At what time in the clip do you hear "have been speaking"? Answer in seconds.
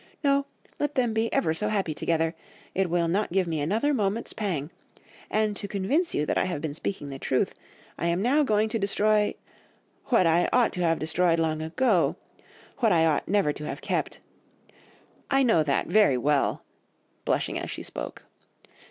6.45-7.09